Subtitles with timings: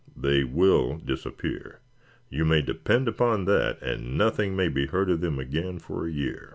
[0.17, 1.79] They will disappear.
[2.27, 6.11] You may depend upon that, and nothing may be heard of them again for a
[6.11, 6.49] year."